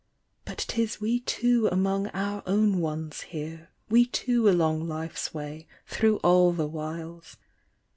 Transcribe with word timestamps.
But 0.45 0.57
'tis 0.67 0.99
we 0.99 1.19
two 1.19 1.67
among 1.71 2.07
our 2.07 2.41
own 2.47 2.79
ones 2.79 3.21
here. 3.21 3.69
We 3.87 4.07
two 4.07 4.49
along 4.49 4.87
life's 4.87 5.31
way 5.31 5.67
through 5.85 6.17
all 6.23 6.53
the 6.53 6.65
whiles. 6.65 7.37